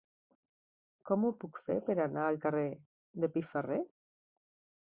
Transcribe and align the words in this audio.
Com 1.09 1.27
ho 1.27 1.31
puc 1.43 1.59
fer 1.67 1.75
per 1.91 1.97
anar 2.07 2.25
al 2.31 2.41
carrer 2.47 2.65
de 3.25 3.31
Piferrer? 3.37 3.81